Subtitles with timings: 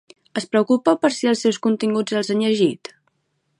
[0.39, 2.95] Es preocupa per si els seus coneguts els han llegit?